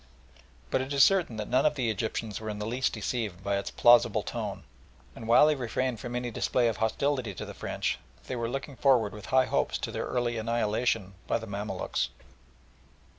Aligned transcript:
But 0.71 0.81
it 0.81 0.91
is 0.93 1.03
certain 1.03 1.37
that 1.37 1.47
none 1.47 1.63
of 1.63 1.75
the 1.75 1.91
Egyptians 1.91 2.41
were 2.41 2.49
in 2.49 2.57
the 2.57 2.65
least 2.65 2.93
deceived 2.93 3.43
by 3.43 3.57
its 3.59 3.69
plausible 3.69 4.23
tone, 4.23 4.63
and 5.15 5.27
while 5.27 5.45
they 5.45 5.53
refrained 5.53 5.99
from 5.99 6.15
any 6.15 6.31
display 6.31 6.67
of 6.67 6.77
hostility 6.77 7.35
to 7.35 7.45
the 7.45 7.53
French, 7.53 7.99
they 8.25 8.35
were 8.35 8.49
looking 8.49 8.75
forward 8.75 9.13
with 9.13 9.27
high 9.27 9.45
hopes 9.45 9.77
to 9.77 9.91
their 9.91 10.05
early 10.07 10.39
annihilation 10.39 11.13
by 11.27 11.37
the 11.37 11.45
Mamaluks. 11.45 12.09